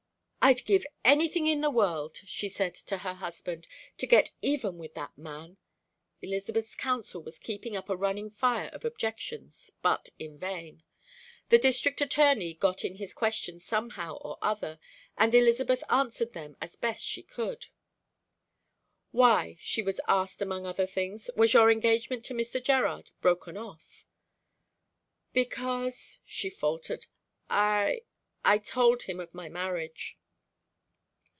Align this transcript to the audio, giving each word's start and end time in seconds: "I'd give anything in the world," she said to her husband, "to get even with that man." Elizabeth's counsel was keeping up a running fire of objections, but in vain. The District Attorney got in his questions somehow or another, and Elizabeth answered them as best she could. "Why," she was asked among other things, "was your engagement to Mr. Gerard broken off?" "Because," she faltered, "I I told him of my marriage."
"I'd 0.43 0.65
give 0.65 0.87
anything 1.05 1.45
in 1.45 1.61
the 1.61 1.69
world," 1.69 2.17
she 2.25 2.49
said 2.49 2.73
to 2.73 2.97
her 2.97 3.13
husband, 3.13 3.67
"to 3.99 4.07
get 4.07 4.31
even 4.41 4.79
with 4.79 4.95
that 4.95 5.15
man." 5.15 5.57
Elizabeth's 6.21 6.75
counsel 6.75 7.21
was 7.21 7.37
keeping 7.37 7.77
up 7.77 7.89
a 7.89 7.95
running 7.95 8.31
fire 8.31 8.69
of 8.73 8.83
objections, 8.83 9.69
but 9.83 10.09
in 10.17 10.39
vain. 10.39 10.81
The 11.49 11.59
District 11.59 12.01
Attorney 12.01 12.55
got 12.55 12.83
in 12.83 12.95
his 12.95 13.13
questions 13.13 13.63
somehow 13.63 14.15
or 14.17 14.39
another, 14.41 14.79
and 15.15 15.33
Elizabeth 15.35 15.83
answered 15.91 16.33
them 16.33 16.57
as 16.59 16.75
best 16.75 17.05
she 17.05 17.21
could. 17.21 17.67
"Why," 19.11 19.57
she 19.59 19.83
was 19.83 20.01
asked 20.07 20.41
among 20.41 20.65
other 20.65 20.87
things, 20.87 21.29
"was 21.35 21.53
your 21.53 21.69
engagement 21.71 22.25
to 22.25 22.33
Mr. 22.33 22.61
Gerard 22.61 23.11
broken 23.21 23.57
off?" 23.57 24.07
"Because," 25.33 26.17
she 26.25 26.49
faltered, 26.49 27.05
"I 27.47 28.01
I 28.43 28.57
told 28.57 29.03
him 29.03 29.19
of 29.19 29.35
my 29.35 29.47
marriage." 29.47 30.17